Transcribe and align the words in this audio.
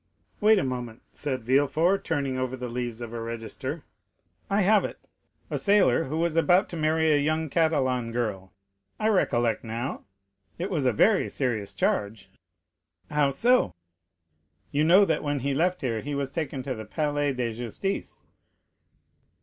"Wait 0.39 0.57
a 0.57 0.63
moment," 0.63 1.03
said 1.13 1.43
Villefort, 1.43 2.03
turning 2.03 2.35
over 2.35 2.57
the 2.57 2.67
leaves 2.67 3.01
of 3.01 3.13
a 3.13 3.21
register; 3.21 3.83
"I 4.49 4.61
have 4.61 4.83
it—a 4.83 5.59
sailor, 5.59 6.05
who 6.05 6.17
was 6.17 6.35
about 6.35 6.69
to 6.69 6.75
marry 6.75 7.11
a 7.13 7.17
young 7.19 7.51
Catalan 7.51 8.11
girl. 8.11 8.51
I 8.99 9.09
recollect 9.09 9.63
now; 9.63 10.03
it 10.57 10.71
was 10.71 10.87
a 10.87 10.91
very 10.91 11.29
serious 11.29 11.75
charge." 11.75 12.31
"How 13.11 13.29
so?" 13.29 13.75
"You 14.71 14.83
know 14.83 15.05
that 15.05 15.21
when 15.21 15.41
he 15.41 15.53
left 15.53 15.81
here 15.81 16.01
he 16.01 16.15
was 16.15 16.31
taken 16.31 16.63
to 16.63 16.73
the 16.73 16.85
Palais 16.85 17.33
de 17.33 17.53
Justice." 17.53 18.25